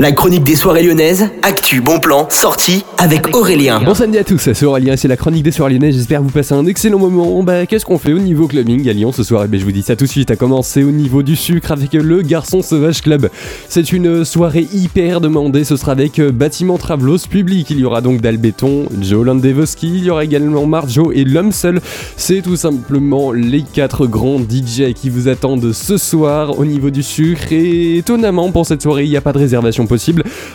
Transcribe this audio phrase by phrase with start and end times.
[0.00, 3.82] La chronique des soirées lyonnaises, actu, bon plan, sortie avec Aurélien.
[3.84, 6.30] Bon samedi à tous, c'est Aurélien, c'est la chronique des soirées lyonnaises, j'espère que vous
[6.30, 7.42] passez un excellent moment.
[7.42, 9.44] Bah qu'est-ce qu'on fait au niveau clubbing à Lyon ce soir?
[9.44, 11.70] Et ben je vous dis ça tout de suite, à commencer au niveau du sucre
[11.70, 13.28] avec le Garçon Sauvage Club.
[13.68, 18.00] C'est une soirée hyper demandée, ce sera avec euh, Bâtiment Travelos Public, il y aura
[18.00, 21.78] donc Dalbéton, Joe Landevoski, il y aura également Marjo et L'Homme Seul.
[22.16, 27.02] C'est tout simplement les quatre grands DJ qui vous attendent ce soir au niveau du
[27.02, 29.86] sucre et étonnamment pour cette soirée il n'y a pas de réservation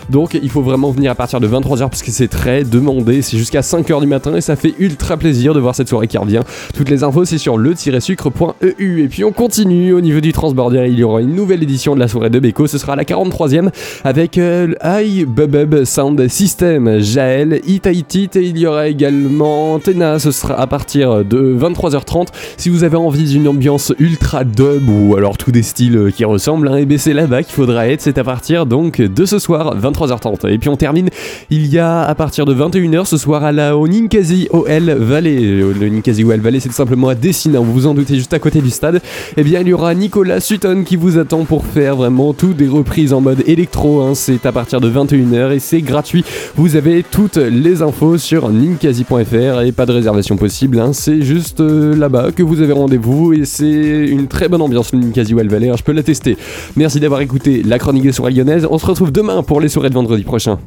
[0.09, 3.21] Donc il faut vraiment venir à partir de 23h parce que c'est très demandé.
[3.21, 6.17] C'est jusqu'à 5h du matin et ça fait ultra plaisir de voir cette soirée qui
[6.17, 6.41] revient.
[6.73, 9.03] Toutes les infos c'est sur le-sucre.eu.
[9.03, 10.87] Et puis on continue au niveau du transborder.
[10.89, 12.67] Il y aura une nouvelle édition de la soirée de Beko.
[12.67, 13.69] Ce sera la 43e
[14.03, 20.19] avec euh, I Bubub Sound System, Jaël, Itaitit et il y aura également Tena.
[20.19, 22.27] Ce sera à partir de 23h30.
[22.57, 26.67] Si vous avez envie d'une ambiance ultra dub ou alors tous des styles qui ressemblent,
[26.67, 28.01] hein, et ben c'est là-bas qu'il faudra être.
[28.01, 30.47] C'est à partir donc de ce soir, 23h30.
[30.49, 31.09] Et puis on termine,
[31.49, 35.39] il y a à partir de 21h ce soir à la au Ninkasi OL Valley.
[35.39, 38.39] Le Ninkasi OL Valley, c'est tout simplement à Dessina, vous vous en doutez, juste à
[38.39, 38.95] côté du stade.
[38.95, 38.99] Et
[39.37, 42.67] eh bien, il y aura Nicolas Sutton qui vous attend pour faire vraiment tout des
[42.67, 44.01] reprises en mode électro.
[44.01, 44.15] Hein.
[44.15, 46.23] C'est à partir de 21h et c'est gratuit.
[46.55, 50.79] Vous avez toutes les infos sur ninkasi.fr et pas de réservation possible.
[50.79, 50.91] Hein.
[50.93, 54.99] C'est juste euh, là-bas que vous avez rendez-vous et c'est une très bonne ambiance le
[54.99, 55.69] Ninkasi OL Valley.
[55.69, 55.75] Hein.
[55.77, 56.37] Je peux l'attester.
[56.75, 58.67] Merci d'avoir écouté la chronique des soirées lyonnaises.
[58.69, 60.59] On se demain pour les soirées de vendredi prochain.